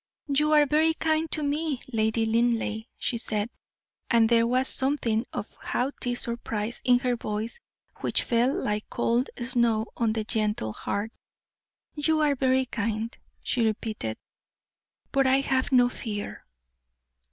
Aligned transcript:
"You 0.33 0.51
are 0.53 0.65
very 0.65 0.95
kind 0.95 1.29
to 1.29 1.43
me, 1.43 1.79
Lady 1.93 2.25
Linleigh," 2.25 2.85
she 2.97 3.19
said; 3.19 3.51
and 4.09 4.27
there 4.27 4.47
was 4.47 4.67
something 4.67 5.27
of 5.31 5.53
haughty 5.61 6.15
surprise 6.15 6.81
in 6.83 6.97
her 6.97 7.15
voice 7.15 7.59
which 7.97 8.23
fell 8.23 8.51
like 8.51 8.89
cold 8.89 9.29
snow 9.43 9.85
on 9.95 10.13
the 10.13 10.23
gentle 10.23 10.73
heart. 10.73 11.11
"You 11.93 12.19
are 12.21 12.33
very 12.33 12.65
kind," 12.65 13.15
she 13.43 13.63
repeated, 13.63 14.17
"but 15.11 15.27
I 15.27 15.41
have 15.41 15.71
no 15.71 15.87
fear." 15.87 16.47